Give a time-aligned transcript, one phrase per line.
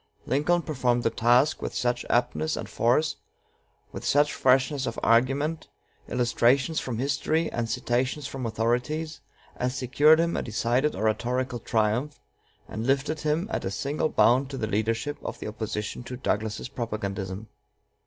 [0.25, 3.17] Lincoln performed the task with such aptness and force,
[3.91, 5.67] with such freshness of argument,
[6.09, 9.21] illustrations from history, and citations from authorities,
[9.57, 12.19] as secured him a decided oratorical triumph,
[12.67, 16.67] and lifted him at a single bound to the leadership of the opposition to Douglas's
[16.69, 17.49] propagandism.